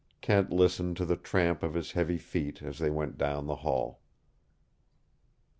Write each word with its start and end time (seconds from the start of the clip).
Kent 0.19 0.49
listened 0.51 0.97
to 0.97 1.05
the 1.05 1.15
tramp 1.15 1.61
of 1.61 1.75
his 1.75 1.91
heavy 1.91 2.17
feet 2.17 2.63
as 2.63 2.79
they 2.79 2.89
went 2.89 3.19
down 3.19 3.45
the 3.45 3.57
hall. 3.57 4.01